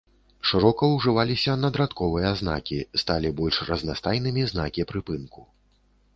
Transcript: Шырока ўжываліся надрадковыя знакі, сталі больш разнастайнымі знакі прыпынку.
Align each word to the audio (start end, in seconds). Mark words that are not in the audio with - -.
Шырока 0.51 0.87
ўжываліся 0.93 1.53
надрадковыя 1.65 2.31
знакі, 2.41 2.79
сталі 3.03 3.33
больш 3.41 3.61
разнастайнымі 3.69 4.49
знакі 4.55 4.81
прыпынку. 4.95 5.41